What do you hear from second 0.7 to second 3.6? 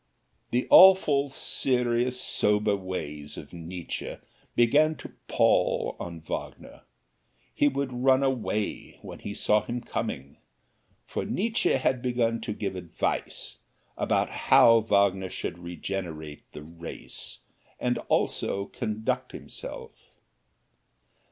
awful, serious, sober ways of